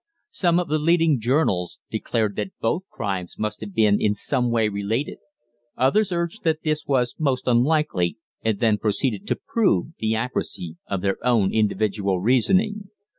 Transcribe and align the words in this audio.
Some 0.31 0.59
of 0.59 0.67
the 0.67 0.79
leading 0.79 1.19
journals 1.19 1.77
declared 1.91 2.35
that 2.37 2.57
both 2.59 2.89
crimes 2.89 3.37
must 3.37 3.61
have 3.61 3.75
been 3.75 4.01
in 4.01 4.15
some 4.15 4.49
way 4.49 4.67
related; 4.67 5.19
others 5.77 6.11
urged 6.11 6.43
that 6.43 6.63
this 6.63 6.87
was 6.87 7.13
most 7.19 7.47
unlikely, 7.47 8.17
and 8.41 8.59
then 8.59 8.79
proceeded 8.79 9.27
to 9.27 9.35
"prove" 9.35 9.89
the 9.99 10.15
accuracy 10.15 10.75
of 10.89 11.01
their 11.01 11.23
own 11.23 11.53
individual 11.53 12.19
reasoning. 12.19 12.89